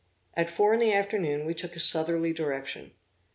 [0.33, 2.93] At four in the afternoon we took a southerly direction.